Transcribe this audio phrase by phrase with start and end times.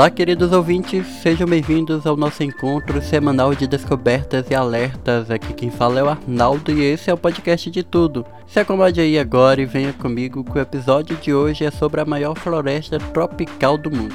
[0.00, 5.30] Olá, queridos ouvintes, sejam bem-vindos ao nosso encontro semanal de descobertas e alertas.
[5.30, 8.24] Aqui quem fala é o Arnaldo e esse é o podcast de tudo.
[8.46, 12.06] Se acomode aí agora e venha comigo que o episódio de hoje é sobre a
[12.06, 14.14] maior floresta tropical do mundo.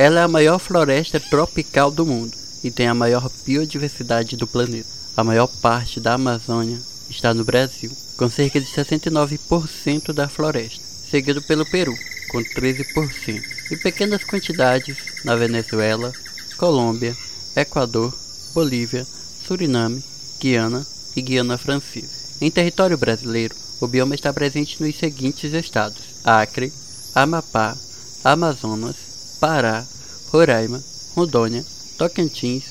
[0.00, 2.34] Ela é a maior floresta tropical do mundo
[2.64, 4.88] e tem a maior biodiversidade do planeta.
[5.14, 11.42] A maior parte da Amazônia está no Brasil, com cerca de 69% da floresta, seguido
[11.42, 11.94] pelo Peru,
[12.30, 13.42] com 13%,
[13.72, 16.12] e pequenas quantidades na Venezuela,
[16.56, 17.16] Colômbia,
[17.56, 18.14] Equador,
[18.54, 19.04] Bolívia,
[19.46, 20.02] Suriname,
[20.38, 22.20] Guiana e Guiana Francesa.
[22.40, 26.72] Em território brasileiro, o bioma está presente nos seguintes estados: Acre,
[27.14, 27.76] Amapá,
[28.22, 28.96] Amazonas,
[29.40, 29.84] Pará,
[30.28, 30.82] Roraima,
[31.16, 31.64] Rondônia,
[31.98, 32.64] Tocantins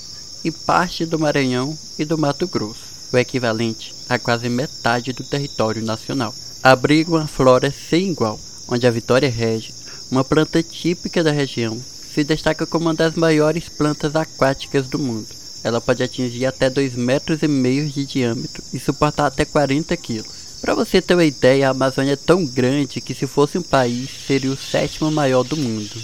[0.43, 2.79] e parte do Maranhão e do Mato Grosso,
[3.11, 6.33] o equivalente a quase metade do território nacional.
[6.63, 8.39] Abriga uma flora sem igual,
[8.69, 9.73] onde a Vitória Regia,
[10.11, 11.77] uma planta típica da região,
[12.13, 15.27] se destaca como uma das maiores plantas aquáticas do mundo.
[15.63, 20.39] Ela pode atingir até 2,5 metros e meio de diâmetro e suportar até 40 quilos.
[20.61, 24.09] Para você ter uma ideia, a Amazônia é tão grande que se fosse um país,
[24.27, 26.01] seria o sétimo maior do mundo.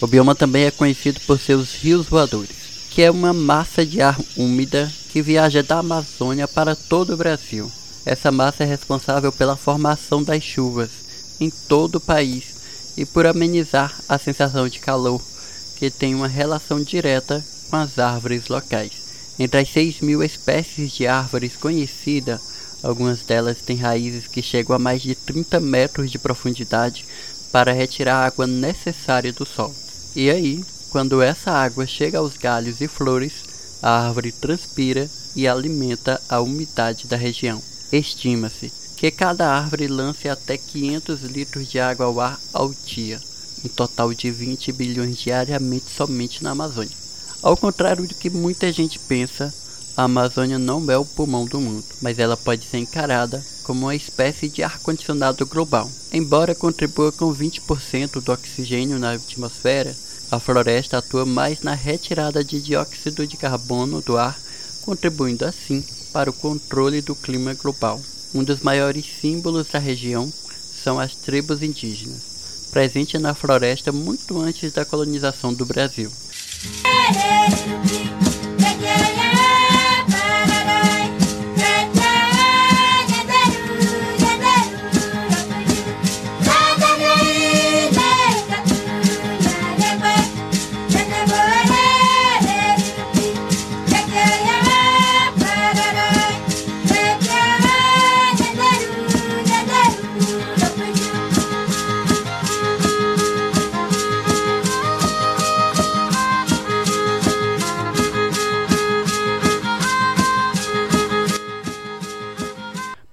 [0.00, 2.50] O bioma também é conhecido por seus rios voadores,
[2.90, 7.70] que é uma massa de ar úmida que viaja da Amazônia para todo o Brasil.
[8.04, 11.01] Essa massa é responsável pela formação das chuvas
[11.42, 12.44] em todo o país
[12.96, 15.20] e por amenizar a sensação de calor,
[15.76, 18.92] que tem uma relação direta com as árvores locais.
[19.38, 22.40] Entre as 6 mil espécies de árvores conhecidas,
[22.82, 27.04] algumas delas têm raízes que chegam a mais de 30 metros de profundidade
[27.50, 29.74] para retirar a água necessária do solo.
[30.14, 33.32] E aí, quando essa água chega aos galhos e flores,
[33.82, 37.60] a árvore transpira e alimenta a umidade da região.
[37.90, 43.20] Estima-se que cada árvore lance até 500 litros de água ao ar ao dia,
[43.64, 46.96] um total de 20 bilhões diariamente somente na Amazônia.
[47.42, 49.52] Ao contrário do que muita gente pensa,
[49.96, 53.96] a Amazônia não é o pulmão do mundo, mas ela pode ser encarada como uma
[53.96, 55.90] espécie de ar-condicionado global.
[56.12, 59.96] Embora contribua com 20% do oxigênio na atmosfera,
[60.30, 64.38] a floresta atua mais na retirada de dióxido de carbono do ar,
[64.82, 68.00] contribuindo assim para o controle do clima global.
[68.34, 70.32] Um dos maiores símbolos da região
[70.82, 76.10] são as tribos indígenas, presentes na floresta muito antes da colonização do Brasil.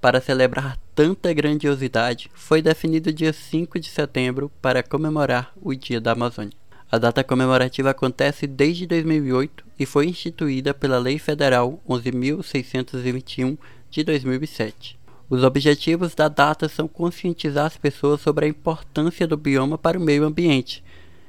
[0.01, 6.13] Para celebrar tanta grandiosidade, foi definido dia 5 de setembro para comemorar o Dia da
[6.13, 6.53] Amazônia.
[6.89, 13.57] A data comemorativa acontece desde 2008 e foi instituída pela Lei Federal 11.621
[13.91, 14.97] de 2007.
[15.29, 20.01] Os objetivos da data são conscientizar as pessoas sobre a importância do bioma para o
[20.01, 20.81] meio ambiente,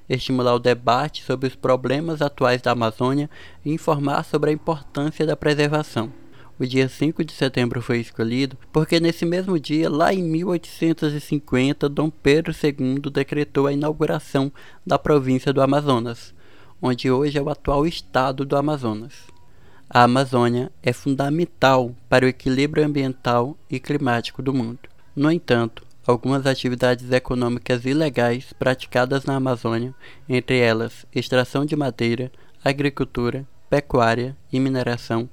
[0.09, 3.29] estimular o debate sobre os problemas atuais da Amazônia
[3.65, 6.20] e informar sobre a importância da preservação
[6.61, 12.11] o dia 5 de setembro foi escolhido porque nesse mesmo dia, lá em 1850, Dom
[12.11, 14.53] Pedro II decretou a inauguração
[14.87, 16.35] da província do Amazonas,
[16.83, 19.15] onde hoje é o atual estado do Amazonas.
[19.89, 24.81] A Amazônia é fundamental para o equilíbrio ambiental e climático do mundo.
[25.17, 29.95] No entanto, algumas atividades econômicas ilegais praticadas na Amazônia,
[30.29, 32.31] entre elas extração de madeira,
[32.63, 35.27] agricultura, pecuária e mineração,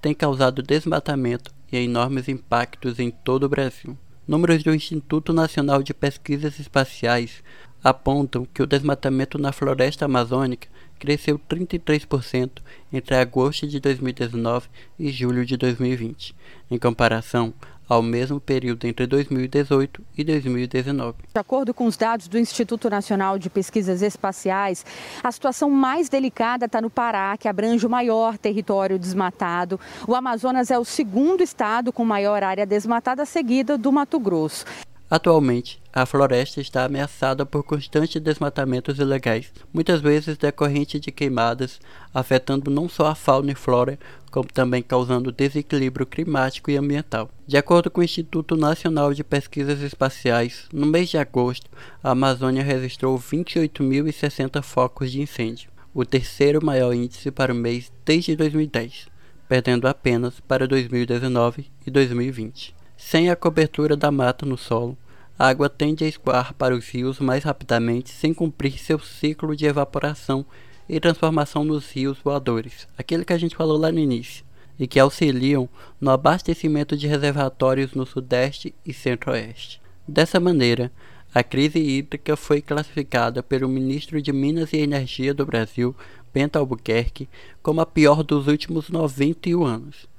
[0.00, 3.96] tem causado desmatamento e enormes impactos em todo o Brasil.
[4.26, 7.42] Números do Instituto Nacional de Pesquisas Espaciais
[7.82, 10.68] apontam que o desmatamento na floresta amazônica,
[10.98, 12.50] cresceu 33%
[12.92, 14.68] entre agosto de 2019
[14.98, 16.36] e julho de 2020,
[16.70, 17.54] em comparação
[17.90, 21.18] ao mesmo período entre 2018 e 2019.
[21.34, 24.86] De acordo com os dados do Instituto Nacional de Pesquisas Espaciais,
[25.24, 29.80] a situação mais delicada está no Pará, que abrange o maior território desmatado.
[30.06, 34.64] O Amazonas é o segundo estado com maior área desmatada, seguida do Mato Grosso.
[35.10, 41.80] Atualmente, a floresta está ameaçada por constantes desmatamentos ilegais, muitas vezes decorrente de queimadas,
[42.14, 43.98] afetando não só a fauna e flora,
[44.30, 47.28] como também causando desequilíbrio climático e ambiental.
[47.46, 51.68] De acordo com o Instituto Nacional de Pesquisas Espaciais, no mês de agosto,
[52.02, 58.36] a Amazônia registrou 28.060 focos de incêndio, o terceiro maior índice para o mês desde
[58.36, 59.08] 2010,
[59.48, 62.72] perdendo apenas para 2019 e 2020.
[62.96, 64.96] Sem a cobertura da mata no solo,
[65.40, 69.64] a água tende a escoar para os rios mais rapidamente sem cumprir seu ciclo de
[69.64, 70.44] evaporação
[70.86, 74.44] e transformação nos rios voadores, aquele que a gente falou lá no início,
[74.78, 75.66] e que auxiliam
[75.98, 79.80] no abastecimento de reservatórios no sudeste e centro-oeste.
[80.06, 80.92] Dessa maneira,
[81.34, 85.96] a crise hídrica foi classificada pelo ministro de Minas e Energia do Brasil,
[86.34, 87.30] Bento Albuquerque,
[87.62, 90.10] como a pior dos últimos 91 anos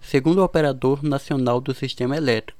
[0.00, 2.59] segundo o Operador Nacional do Sistema Elétrico,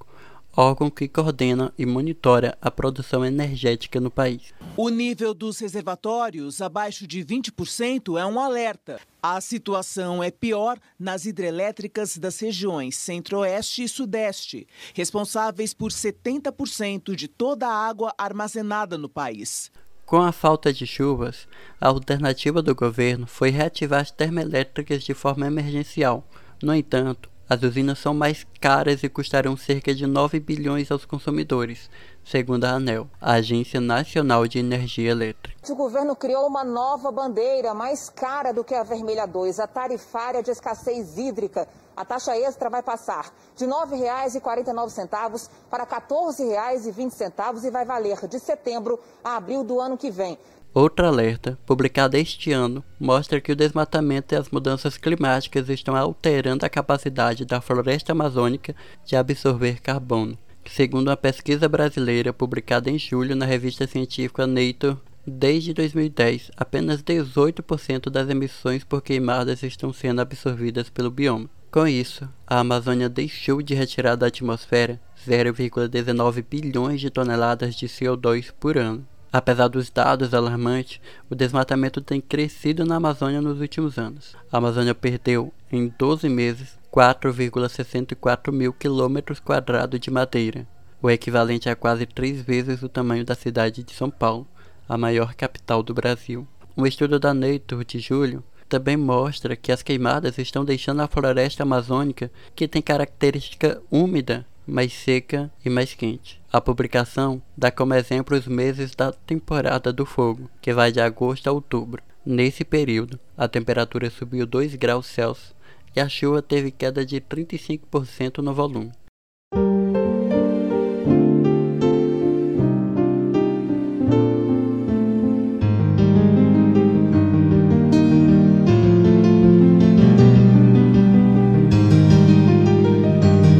[0.57, 4.53] órgão que coordena e monitora a produção energética no país.
[4.77, 9.01] O nível dos reservatórios abaixo de 20% é um alerta.
[9.23, 17.29] A situação é pior nas hidrelétricas das regiões Centro-Oeste e Sudeste, responsáveis por 70% de
[17.29, 19.71] toda a água armazenada no país.
[20.11, 21.47] Com a falta de chuvas,
[21.81, 26.29] a alternativa do governo foi reativar as termoelétricas de forma emergencial.
[26.61, 31.91] No entanto, as usinas são mais caras e custarão cerca de 9 bilhões aos consumidores,
[32.25, 35.61] segundo a ANEL, a Agência Nacional de Energia Elétrica.
[35.69, 40.45] O governo criou uma nova bandeira mais cara do que a vermelha 2, a tarifária
[40.45, 41.67] de escassez hídrica.
[41.97, 48.39] A taxa extra vai passar de R$ 9,49 para R$ 14,20 e vai valer de
[48.39, 50.39] setembro a abril do ano que vem.
[50.73, 56.65] Outro alerta, publicado este ano, mostra que o desmatamento e as mudanças climáticas estão alterando
[56.65, 58.75] a capacidade da floresta amazônica
[59.05, 60.39] de absorver carbono.
[60.65, 64.97] Segundo uma pesquisa brasileira publicada em julho na revista científica Nature,
[65.27, 71.51] desde 2010, apenas 18% das emissões por queimadas estão sendo absorvidas pelo bioma.
[71.73, 78.53] Com isso, a Amazônia deixou de retirar da atmosfera 0,19 bilhões de toneladas de CO2
[78.59, 79.05] por ano.
[79.33, 81.01] Apesar dos dados alarmantes,
[81.31, 84.35] o desmatamento tem crescido na Amazônia nos últimos anos.
[84.51, 90.67] A Amazônia perdeu, em 12 meses, 4,64 mil quilômetros quadrados de madeira,
[91.01, 94.47] o equivalente a quase três vezes o tamanho da cidade de São Paulo,
[94.89, 96.47] a maior capital do Brasil.
[96.77, 101.63] Um estudo da Nature de julho também mostra que as queimadas estão deixando a floresta
[101.63, 106.40] amazônica, que tem característica úmida, mais seca e mais quente.
[106.53, 111.47] A publicação dá como exemplo os meses da temporada do fogo, que vai de agosto
[111.47, 112.03] a outubro.
[112.27, 115.55] Nesse período, a temperatura subiu 2 graus Celsius
[115.95, 118.91] e a chuva teve queda de 35% no volume.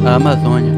[0.05, 0.70] A Amazônia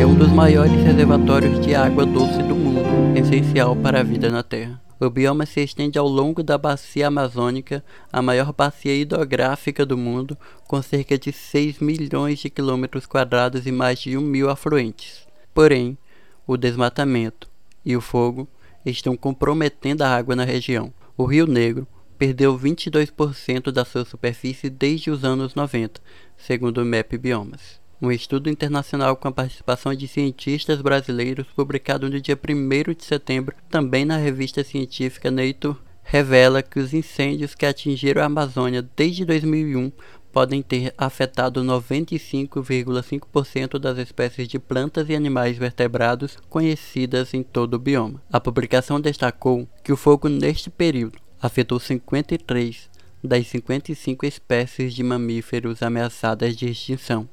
[0.00, 4.44] é um dos maiores reservatórios de água doce do mundo, essencial para a vida na
[4.44, 4.80] Terra.
[5.00, 10.38] O bioma se estende ao longo da bacia amazônica, a maior bacia hidrográfica do mundo,
[10.68, 15.26] com cerca de 6 milhões de quilômetros quadrados e mais de um mil afluentes.
[15.52, 15.98] Porém,
[16.46, 17.48] o desmatamento
[17.84, 18.46] e o fogo
[18.86, 20.92] estão comprometendo a água na região.
[21.16, 26.00] O Rio Negro perdeu 22% da sua superfície desde os anos 90,
[26.36, 27.87] segundo o MEP Biomas.
[28.00, 33.56] Um estudo internacional com a participação de cientistas brasileiros, publicado no dia 1 de setembro,
[33.68, 35.74] também na revista científica Nature,
[36.04, 39.90] revela que os incêndios que atingiram a Amazônia desde 2001
[40.32, 47.80] podem ter afetado 95,5% das espécies de plantas e animais vertebrados conhecidas em todo o
[47.80, 48.22] bioma.
[48.32, 52.88] A publicação destacou que o fogo neste período afetou 53
[53.24, 57.28] das 55 espécies de mamíferos ameaçadas de extinção.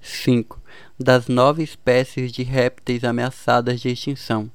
[0.00, 0.60] 5.
[0.98, 4.50] Das nove espécies de répteis ameaçadas de extinção,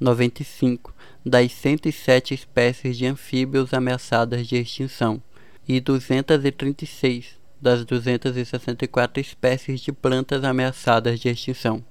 [0.00, 0.92] 95.
[1.24, 5.22] Das 107 espécies de anfíbios ameaçadas de extinção
[5.68, 11.84] e 236 das 264 espécies de plantas ameaçadas de extinção.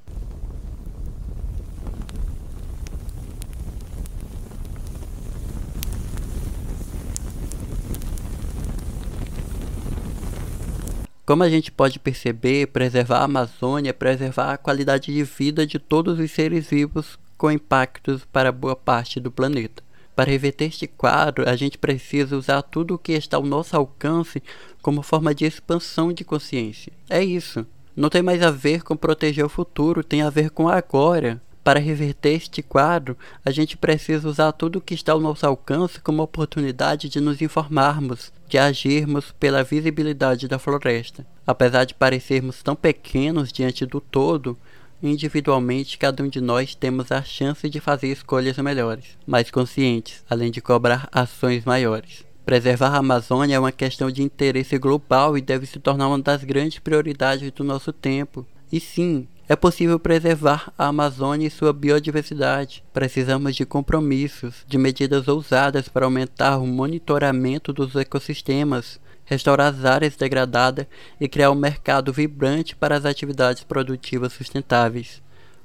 [11.30, 15.78] Como a gente pode perceber, preservar a Amazônia é preservar a qualidade de vida de
[15.78, 19.84] todos os seres vivos com impactos para boa parte do planeta.
[20.16, 24.42] Para reverter este quadro, a gente precisa usar tudo o que está ao nosso alcance
[24.82, 26.92] como forma de expansão de consciência.
[27.08, 27.64] É isso.
[27.96, 31.40] Não tem mais a ver com proteger o futuro, tem a ver com agora.
[31.64, 36.02] Para reverter este quadro, a gente precisa usar tudo o que está ao nosso alcance
[36.02, 41.26] como oportunidade de nos informarmos, de agirmos pela visibilidade da floresta.
[41.48, 44.58] Apesar de parecermos tão pequenos diante do todo,
[45.02, 50.52] Individualmente, cada um de nós temos a chance de fazer escolhas melhores, mais conscientes, além
[50.52, 52.26] de cobrar ações maiores.
[52.46, 56.44] Preservar a Amazônia é uma questão de interesse global e deve se tornar uma das
[56.44, 58.46] grandes prioridades do nosso tempo.
[58.70, 62.84] E sim, é possível preservar a Amazônia e sua biodiversidade.
[62.94, 70.16] Precisamos de compromissos, de medidas ousadas para aumentar o monitoramento dos ecossistemas, restaurar as áreas
[70.16, 70.86] degradadas
[71.20, 75.20] e criar um mercado vibrante para as atividades produtivas sustentáveis,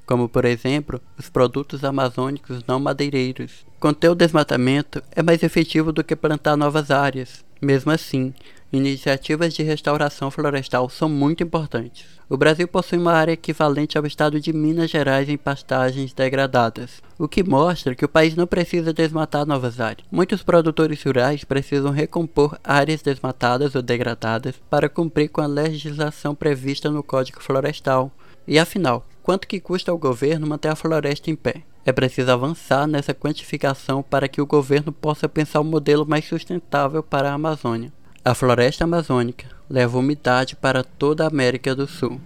[0.07, 3.67] como por exemplo os produtos amazônicos não madeireiros.
[3.79, 7.45] Conter o desmatamento é mais efetivo do que plantar novas áreas.
[7.61, 8.33] Mesmo assim,
[8.75, 12.04] iniciativas de restauração florestal são muito importantes.
[12.28, 17.28] O Brasil possui uma área equivalente ao estado de Minas Gerais em pastagens degradadas, o
[17.28, 20.07] que mostra que o país não precisa desmatar novas áreas.
[20.11, 26.90] Muitos produtores rurais precisam recompor áreas desmatadas ou degradadas para cumprir com a legislação prevista
[26.90, 28.11] no Código Florestal.
[28.49, 31.62] E afinal, quanto que custa ao governo manter a floresta em pé?
[31.87, 37.02] É preciso avançar nessa quantificação para que o governo possa pensar um modelo mais sustentável
[37.02, 37.93] para a Amazônia.
[38.26, 42.19] A floresta amazônica leva umidade para toda a América do Sul,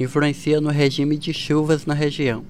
[0.00, 2.42] influencia no regime de chuvas na região,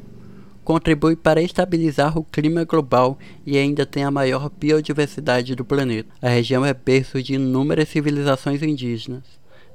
[0.62, 6.14] contribui para estabilizar o clima global e ainda tem a maior biodiversidade do planeta.
[6.22, 9.24] A região é berço de inúmeras civilizações indígenas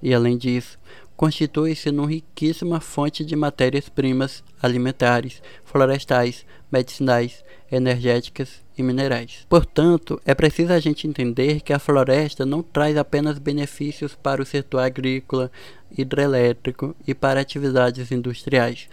[0.01, 0.79] e, além disso,
[1.17, 9.45] constitui-se numa riquíssima fonte de matérias-primas alimentares, florestais, medicinais, energéticas e minerais.
[9.47, 14.45] Portanto, é preciso a gente entender que a floresta não traz apenas benefícios para o
[14.45, 15.51] setor agrícola,
[15.97, 18.89] hidrelétrico e para atividades industriais,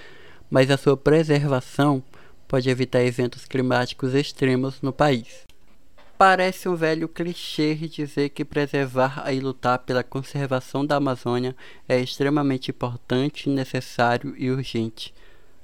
[0.50, 2.02] mas a sua preservação
[2.47, 5.47] pode evitar eventos climáticos extremos no país.
[6.16, 11.54] Parece um velho clichê dizer que preservar e lutar pela conservação da Amazônia
[11.88, 15.14] é extremamente importante, necessário e urgente.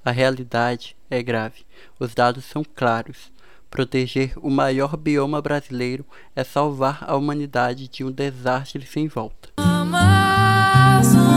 [0.05, 1.65] A realidade é grave.
[1.99, 3.33] Os dados são claros.
[3.75, 9.49] Proteger o maior bioma brasileiro é salvar a humanidade de um desastre sem volta.
[9.59, 11.34] O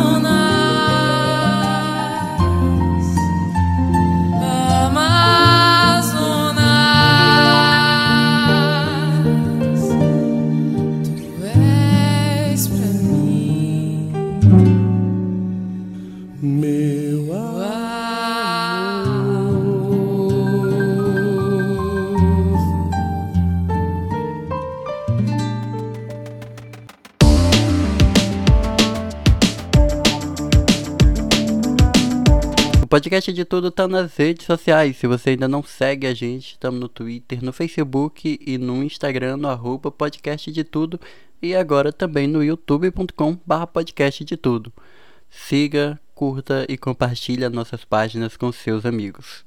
[32.97, 34.97] podcast de tudo tá nas redes sociais.
[34.97, 39.37] Se você ainda não segue a gente, estamos no Twitter, no Facebook e no Instagram,
[39.37, 40.99] no arroba podcast de tudo.
[41.39, 44.73] E agora também no youtube.com barra podcast de tudo.
[45.29, 49.45] Siga, curta e compartilhe nossas páginas com seus amigos.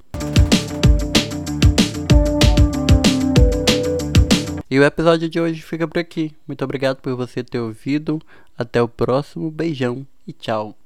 [4.70, 6.32] E o episódio de hoje fica por aqui.
[6.46, 8.22] Muito obrigado por você ter ouvido.
[8.56, 9.50] Até o próximo.
[9.50, 10.76] Beijão e tchau.